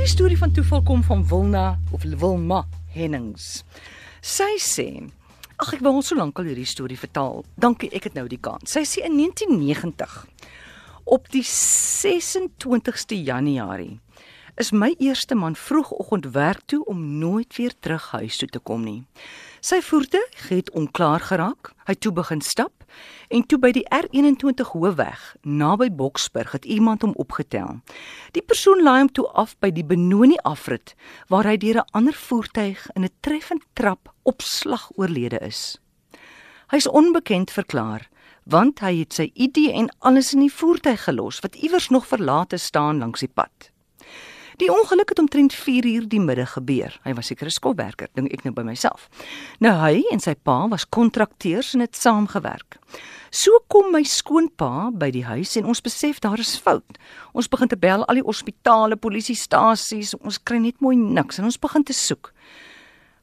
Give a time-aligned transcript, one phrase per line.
[0.00, 3.66] Hierdie storie van toeval kom van Wilna of Wilma Hennings.
[4.24, 4.86] Sy sê
[5.60, 7.42] Ag ek wou al so lank al hierdie storie vertel.
[7.60, 8.72] Dankie, ek het nou die kans.
[8.72, 10.14] Sy sê in 1990
[11.04, 13.98] op die 26ste Januarie
[14.56, 18.88] is my eerste man vroegoggend werk toe om nooit weer terug huis toe te kom
[18.88, 19.02] nie.
[19.60, 21.74] Sy voertuig het onklaar geraak.
[21.84, 22.79] Hy toe begin stap
[23.28, 27.80] en toe by die R21 hoofweg naby Boksburg het iemand hom opgetel.
[28.32, 30.94] Die persoon laai hom toe af by die Benoni afrit
[31.28, 35.78] waar hy deur 'n ander voertuig in 'n treffend trap op slag oorlede is.
[36.70, 38.08] Hy is onbekend verklaar
[38.44, 42.56] want hy het sy ID en alles in die voertuig gelos wat iewers nog verlate
[42.56, 43.69] staan langs die pad.
[44.60, 46.92] Die ongeluk het omtrent 4 uur die middag gebeur.
[47.02, 49.08] Hy was seker 'n skopwerker, dink ek nou by myself.
[49.58, 52.76] Nou hy en sy pa was kontrakteurs en het saamgewerk.
[53.30, 56.98] So kom my skoonpa by die huis en ons besef daar is fout.
[57.32, 61.58] Ons begin te bel al die hospitale, polisiestasies, ons kry net mooi niks en ons
[61.58, 62.32] begin te soek.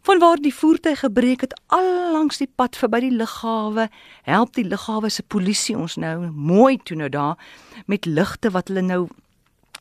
[0.01, 3.89] Vanwaar die voertuig gebreek het al langs die pad verby die lughawe,
[4.23, 7.37] help die lughawe se polisie ons nou mooi toe nou daar
[7.85, 9.07] met ligte wat hulle nou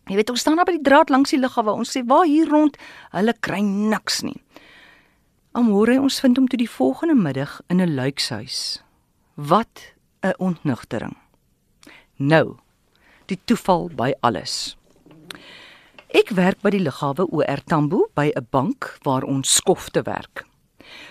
[0.07, 1.75] Jy weet ons staan daar by die draad langs die lughawe.
[1.75, 2.77] Ons sê waar hier rond,
[3.11, 4.39] hulle kry niks nie.
[5.57, 8.83] Amore, ons vind hom toe die volgende middag in 'n luikshuis.
[9.34, 11.17] Wat 'n ontnugtering.
[12.17, 12.57] Nou,
[13.27, 14.77] die toeval by alles.
[16.15, 20.47] Ek werk by die lughawe OR Tambo by 'n bank waar ons skofte werk.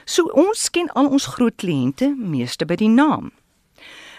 [0.05, 3.31] So ons ken al ons groot kliënte meeste by die naam.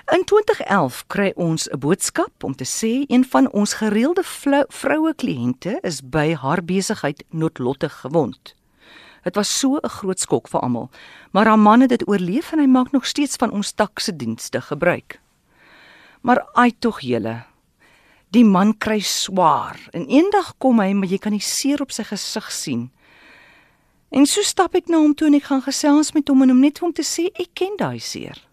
[0.06, 4.22] In 2011 kry ons 'n boodskap om te sê een van ons gereelde
[4.68, 8.54] vroue kliënte is by haar besigheid noodlottig gewond.
[9.22, 10.90] Dit was so 'n groot skok vir almal,
[11.30, 14.60] maar haar man het dit oorleef en hy maak nog steeds van ons takse dienste
[14.60, 15.20] gebruik.
[16.20, 17.44] Maar ai tog julle.
[18.30, 22.02] Die man kry swaar en eendag kom hy, maar jy kan die seer op sy
[22.02, 22.90] gesig sien.
[24.10, 26.60] En so stap ek na hom toe en ek gaan gesels met hom en hom
[26.60, 28.46] net om te sê ek ken daai seer.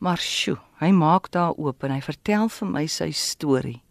[0.00, 3.82] Maar sjo, hy maak daar oop en hy vertel vir my sy storie.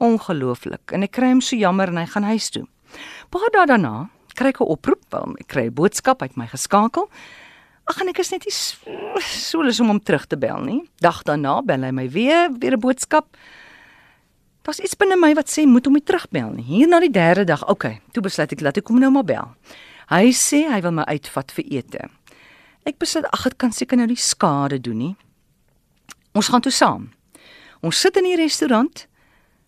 [0.00, 0.92] Ongelooflik.
[0.92, 2.66] En ek kry hom so jammer en hy gaan huis toe.
[3.32, 7.08] Paar dae daarna kry ek 'n oproep, wel, ek kry 'n boodskap uit my geskakel.
[7.88, 10.88] Ag en ek is net nie so lus om hom terug te bel nie.
[11.00, 13.36] Dag daarna bel hy my weer, weer 'n boodskap.
[14.62, 16.64] Daar's iets binne my wat sê moet hom nie terugbel nie.
[16.64, 19.56] Hier na die derde dag, okay, toe besluit ek laat ek hom nou maar bel.
[20.08, 22.10] Hy sê hy wil my uitvat vir ete.
[22.84, 25.16] Ek besluit ag dit kan seker nou nie skade doen nie.
[26.32, 27.08] Ons gaan toe saam.
[27.80, 29.06] Ons sit in die restaurant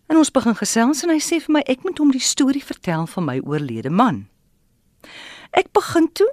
[0.07, 3.07] en ons begin gesels en hy sê vir my ek moet hom die storie vertel
[3.11, 4.27] van my oorlede man.
[5.57, 6.29] Ek begin toe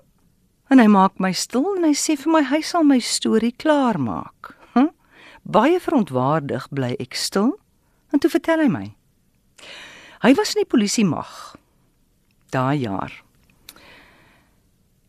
[0.69, 3.97] en hy maak my stil en hy sê vir my hy sal my storie klaar
[3.97, 4.53] maak.
[4.75, 4.91] Hm?
[5.43, 7.55] Baie verontwaardig bly ek stil
[8.13, 8.85] en toe vertel hy my.
[10.19, 11.55] Hy was in die polisie mag
[12.53, 13.13] daai jaar.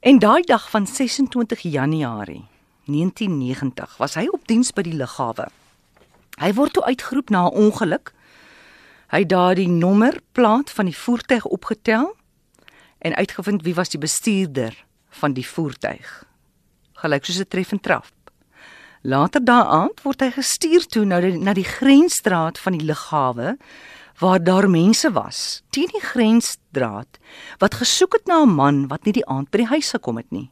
[0.01, 2.45] En daai dag van 26 Januarie
[2.85, 5.49] 1990 was hy op diens by die lughawe.
[6.41, 8.13] Hy word toe uitgeroep na 'n ongeluk.
[9.11, 12.17] Hy het daardie nommerplaat van die voertuig opgetel
[12.99, 16.25] en uitgevind wie was die bestuurder van die voertuig.
[16.93, 18.07] Gelyk soos 'n treffend trap.
[19.03, 23.57] Later daardie aand word hy gestuur toe na die, na die grensstraat van die lughawe
[24.21, 27.19] waar daar mense was teen die grensdraad
[27.59, 30.31] wat gesoek het na 'n man wat nie die aand by die huis gekom het
[30.31, 30.51] nie.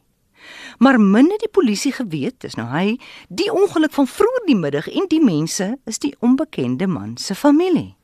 [0.77, 4.87] Maar min het die polisie geweet, dis nou hy, die ongeluk van vroeër die middag
[4.87, 7.95] en die mense is die onbekende man se familie.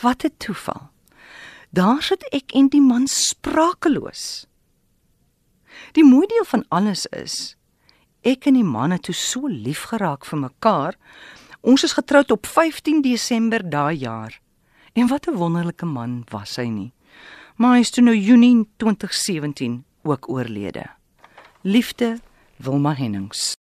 [0.00, 0.90] Wat 'n toeval.
[1.70, 4.46] Daar sit ek en die man sprakeloos.
[5.92, 7.56] Die mooi deel van alles is
[8.22, 10.98] ek en die man het toe so lief geraak vir mekaar.
[11.60, 14.40] Ons is getroud op 15 Desember daai jaar.
[14.92, 16.92] En wat 'n wonderlike man was hy nie.
[17.56, 20.86] Maar hy is toe nou Junie 2017 ook oorlede.
[21.60, 22.18] Liefde
[22.56, 23.54] Wilma Hennings